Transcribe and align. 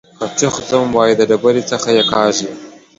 که 0.19 0.25
چوخ 0.39 0.55
ځم 0.69 0.87
وايي 0.97 1.13
د 1.17 1.21
ډبرۍ 1.29 1.63
څخه 1.71 1.89
يې 1.97 2.03
کاږي. 2.11 2.47